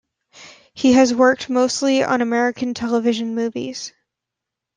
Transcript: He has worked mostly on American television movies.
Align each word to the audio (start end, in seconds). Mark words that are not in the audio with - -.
He 0.73 0.93
has 0.93 1.13
worked 1.13 1.47
mostly 1.47 2.03
on 2.03 2.21
American 2.23 2.73
television 2.73 3.35
movies. 3.35 3.93